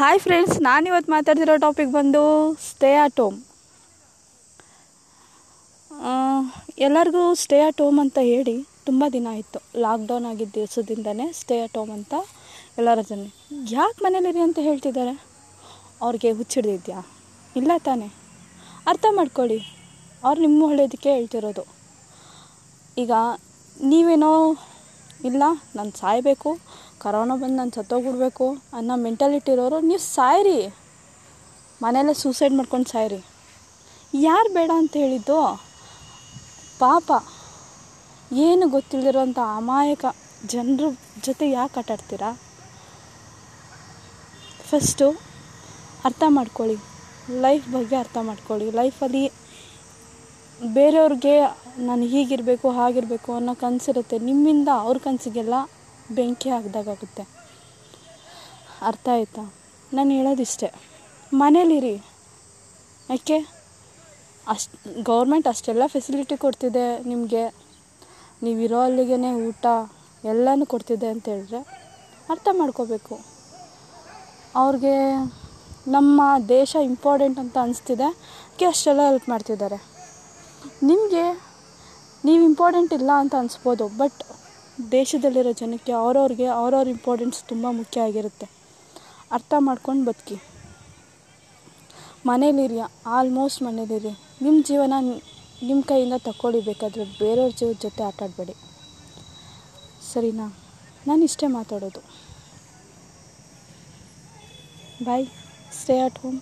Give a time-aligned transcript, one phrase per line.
[0.00, 2.20] Hi friends ನಾನಿವತ್ತು ಮಾತಾಡ್ತಿರೋ topic ಬಂದು
[2.68, 3.36] ಸ್ಟೇ ಅಟ್ ಹೋಮ್
[6.86, 8.54] ಎಲ್ಲರಿಗೂ ಸ್ಟೇ ಅಟ್ ಹೋಮ್ ಅಂತ ಹೇಳಿ
[8.86, 9.60] ತುಂಬ ದಿನ ಆಯಿತು.
[9.84, 12.14] ಲಾಕ್ಡೌನ್ ಆಗಿದ್ದ ದಿವಸದಿಂದನೇ ಸ್ಟೇ ಅಟ್ ಹೋಮ್ ಅಂತ
[12.78, 13.26] ಎಲ್ಲರ ಜನ.
[13.76, 15.14] ಯಾಕೆ ಮನೇಲಿರಿ ಅಂತ ಹೇಳ್ತಿದ್ದಾರೆ
[16.06, 17.00] ಅವ್ರಿಗೆ ಹುಚ್ಚಿಡ್ದಿದ್ಯಾ?
[17.56, 18.08] ಇಲ್ಲ ತಾನೇ.
[18.92, 19.60] ಅರ್ಥ ಮಾಡ್ಕೊಳ್ಳಿ.
[20.24, 21.66] ಅವ್ರು ನಿಮ್ಮ ಒಳ್ಳೇದಕ್ಕೆ ಹೇಳ್ತಿರೋದು.
[23.04, 23.12] ಈಗ
[23.92, 24.32] ನೀವೇನೋ
[25.30, 25.42] ಇಲ್ಲ,
[25.76, 26.52] ನಾನು ಸಾಯಬೇಕು
[27.02, 28.46] ಕರೋನಾ ಬಂದು ನಾನು ಸತ್ತೋಗ್ಬಿಡ್ಬೇಕು
[28.78, 30.58] ಅನ್ನೋ ಮೆಂಟಾಲಿಟಿ ಇರೋರು, ನೀವು ಸಾಯ್ರಿ.
[31.82, 33.20] ಮನೆಯಲ್ಲೇ ಸೂಸೈಡ್ ಮಾಡ್ಕೊಂಡು ಸಾಯ್ರಿ.
[34.28, 35.38] ಯಾರು ಬೇಡ ಅಂತ ಹೇಳಿದ್ದು?
[36.84, 37.10] ಪಾಪ.
[38.46, 40.04] ಏನು ಗೊತ್ತಿಲ್ಲದಿರೋಂಥ ಅಮಾಯಕ
[40.52, 40.84] ಜನರ
[41.26, 42.30] ಜೊತೆ ಯಾಕೆ ಆಟಾಡ್ತೀರಾ
[44.70, 45.06] ಫಸ್ಟು
[46.08, 46.76] ಅರ್ಥ ಮಾಡ್ಕೊಳ್ಳಿ.
[47.44, 48.66] ಲೈಫ್ ಬಗ್ಗೆ ಅರ್ಥ ಮಾಡ್ಕೊಳ್ಳಿ.
[48.80, 49.24] ಲೈಫಲ್ಲಿ
[50.78, 51.34] ಬೇರೆಯವ್ರಿಗೆ
[51.88, 54.16] ನಾನು ಹೀಗಿರಬೇಕು, ಹಾಗಿರಬೇಕು ಅನ್ನೋ ಕನಸಿರುತ್ತೆ.
[54.28, 55.54] ನಿಮ್ಮಿಂದ ಅವ್ರ ಕನಸಿಗೆಲ್ಲ
[56.10, 57.24] ಬೆಂಕಿ ಹಾಕ್ದಾಗುತ್ತೆ
[58.82, 59.54] ಅರ್ಥ ಆಯ್ತಾ?
[59.92, 60.72] ನಾನು ಹೇಳೋದಿಷ್ಟೇ.
[61.32, 61.94] ಮನೇಲಿರಿ.
[63.10, 63.38] ಯಾಕೆ?
[64.46, 67.44] ಅಷ್ಟು, ಗೌರ್ಮೆಂಟ್ ಅಷ್ಟೆಲ್ಲ ಫೆಸಿಲಿಟಿ ಕೊಡ್ತಿದೆ ನಿಮಗೆ.
[68.42, 69.66] ನೀವಿರೋ ಅಲ್ಲಿಗೆ ಊಟ
[70.24, 71.60] ಎಲ್ಲನೂ ಕೊಡ್ತಿದೆ ಅಂತ ಹೇಳಿದ್ರೆ
[72.30, 73.20] ಅರ್ಥ ಮಾಡ್ಕೋಬೇಕು.
[74.54, 74.96] ಅವ್ರಿಗೆ
[75.88, 78.04] ನಮ್ಮ ದೇಶ ಇಂಪಾರ್ಟೆಂಟ್ ಅಂತ ಅನಿಸ್ತಿದೆ.
[78.04, 79.78] ಅದಕ್ಕೆ ಅಷ್ಟೆಲ್ಲ ಹೆಲ್ಪ್ ಮಾಡ್ತಿದ್ದಾರೆ.
[80.82, 81.42] ನಿಮಗೆ,
[82.24, 84.22] ನೀವು ಇಂಪಾರ್ಟೆಂಟ್ ಇಲ್ಲ ಅಂತ ಅನಿಸ್ಬೋದು ಬಟ್
[84.92, 88.50] ದೇಶದಲ್ಲಿರೋ ಜನಕ್ಕೆ ಅವ್ರವ್ರಿಗೆ ಅವ್ರವ್ರ ಇಂಪಾರ್ಟೆನ್ಸ್ ತುಂಬ ಮುಖ್ಯ ಆಗಿರುತ್ತೆ.
[89.32, 90.42] ಅರ್ಥ ಮಾಡ್ಕೊಂಡು ಬದುಕಿ.
[92.26, 94.18] ಮನೇಲಿರಿ ಆಲ್ಮೋಸ್ಟ್ ಮನೇಲಿರಿ.
[94.42, 94.94] ನಿಮ್ಮ ಜೀವನ
[95.62, 98.54] ನಿಮ್ಮ ಕೈಯಿಂದ ತಗೊಳ್ಳಿ ಬೇಕಾದರೆ ಬೇರೆಯವ್ರ ಜೀವದ ಜೊತೆ ಆಟಾಡಬೇಡಿ
[100.12, 100.58] ಸರಿನಾ?
[101.06, 102.00] ನಾನು ಇಷ್ಟೇ ಮಾತಾಡೋದು.
[105.04, 105.26] ಬಾಯ್
[105.82, 106.40] ಸ್ಟೇ ಅಟ್ ಹೋಮ್